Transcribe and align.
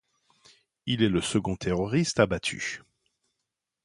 Il 0.87 1.03
est 1.03 1.09
le 1.09 1.21
second 1.21 1.55
terroriste 1.55 2.19
abattu. 2.19 2.81